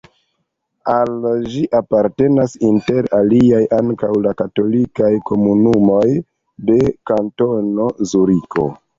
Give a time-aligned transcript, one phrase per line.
[0.91, 1.25] Al
[1.55, 6.07] ĝi apartenas inter aliaj ankaŭ la katolikaj komunumoj
[6.71, 6.79] de
[7.11, 8.67] Kantono Zuriko.